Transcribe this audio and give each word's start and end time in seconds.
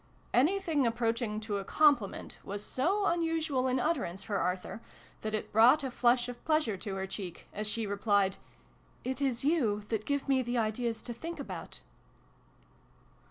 Anything 0.33 0.87
approaching 0.87 1.39
to 1.41 1.57
a 1.59 1.63
compliment 1.63 2.39
was 2.43 2.65
so 2.65 3.05
unusual 3.05 3.67
an 3.67 3.79
utterance 3.79 4.23
for 4.23 4.37
Arthur, 4.37 4.81
that 5.21 5.35
it 5.35 5.51
brought 5.51 5.83
a 5.83 5.91
flush 5.91 6.27
of 6.27 6.43
pleasure 6.43 6.75
to 6.75 6.95
her 6.95 7.05
cheek, 7.05 7.47
as 7.53 7.67
she 7.67 7.85
replied" 7.85 8.37
It 9.03 9.21
is 9.21 9.45
you, 9.45 9.81
that 9.89 10.05
give 10.07 10.27
me 10.27 10.41
the 10.41 10.57
ideas 10.57 11.03
to 11.03 11.13
think 11.13 11.39
about." 11.39 11.81